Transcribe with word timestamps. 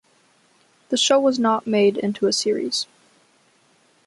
The 0.89 0.97
show 0.97 1.19
was 1.19 1.37
not 1.37 1.67
made 1.67 1.95
into 1.95 2.25
a 2.25 2.33
series. 2.33 2.87